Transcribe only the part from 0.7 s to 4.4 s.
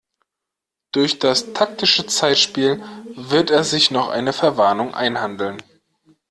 Durch das taktische Zeitspiel wird er sich noch eine